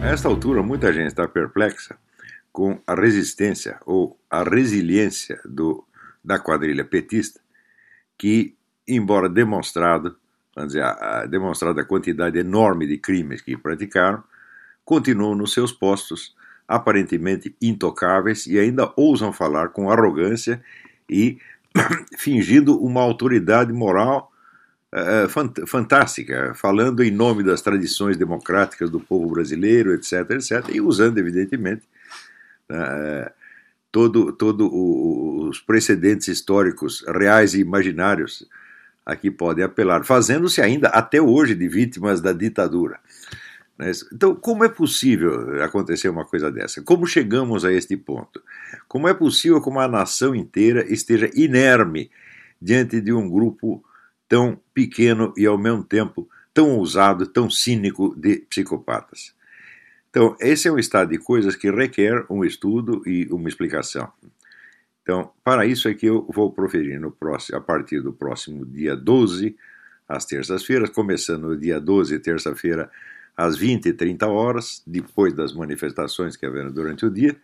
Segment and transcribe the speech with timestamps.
[0.00, 1.96] A esta altura, muita gente está perplexa
[2.50, 5.86] com a resistência ou a resiliência do,
[6.24, 7.40] da quadrilha petista,
[8.18, 8.56] que,
[8.88, 10.16] embora demonstrado,
[10.56, 14.24] vamos dizer, a, a, demonstrada a quantidade enorme de crimes que praticaram,
[14.84, 16.34] continuam nos seus postos,
[16.74, 20.62] aparentemente intocáveis, e ainda ousam falar com arrogância
[21.08, 21.38] e
[22.18, 24.32] fingindo uma autoridade moral
[24.92, 30.80] uh, fant fantástica, falando em nome das tradições democráticas do povo brasileiro, etc., etc., e
[30.80, 31.82] usando, evidentemente,
[32.70, 33.30] uh,
[33.90, 38.46] todo, todo o, os precedentes históricos reais e imaginários
[39.04, 43.00] a que podem apelar, fazendo-se ainda até hoje de vítimas da ditadura.
[43.82, 43.90] Né?
[44.12, 46.82] Então, como é possível acontecer uma coisa dessa?
[46.82, 48.40] Como chegamos a este ponto?
[48.86, 52.10] Como é possível que uma nação inteira esteja inerme
[52.60, 53.84] diante de um grupo
[54.28, 59.34] tão pequeno e, ao mesmo tempo, tão ousado, tão cínico de psicopatas?
[60.10, 64.12] Então, esse é um estado de coisas que requer um estudo e uma explicação.
[65.02, 68.94] Então, para isso é que eu vou proferir no próximo, a partir do próximo dia
[68.94, 69.56] 12,
[70.08, 72.88] às terças-feiras, começando no dia 12, terça-feira,
[73.42, 77.36] às 20 e 30 horas, depois das manifestações que haverão durante o dia,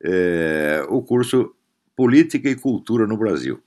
[0.00, 1.54] é, o curso
[1.96, 3.60] Política e Cultura no Brasil,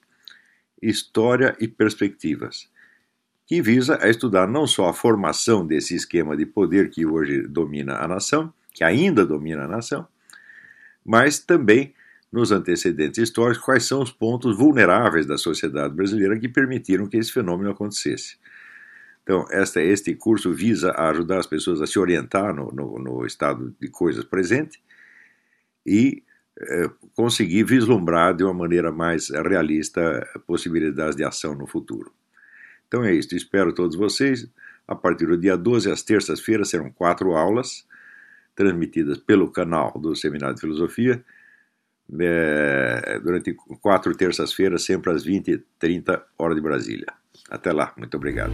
[0.82, 2.70] História e Perspectivas,
[3.46, 7.98] que visa a estudar não só a formação desse esquema de poder que hoje domina
[7.98, 10.08] a nação, que ainda domina a nação,
[11.06, 11.94] mas também
[12.32, 17.34] nos antecedentes históricos quais são os pontos vulneráveis da sociedade brasileira que permitiram que esse
[17.34, 18.38] fenômeno acontecesse.
[19.24, 23.76] Então, esta, este curso visa ajudar as pessoas a se orientar no, no, no estado
[23.80, 24.82] de coisas presente
[25.86, 26.24] e
[26.60, 32.12] é, conseguir vislumbrar de uma maneira mais realista possibilidades de ação no futuro.
[32.88, 34.50] Então é isso, espero todos vocês.
[34.88, 37.88] A partir do dia 12, às terças-feiras, serão quatro aulas
[38.56, 41.24] transmitidas pelo canal do Seminário de Filosofia,
[42.20, 47.21] é, durante quatro terças-feiras, sempre às 20 e 30 horas de Brasília.
[47.50, 48.54] Até lá, muito obrigado.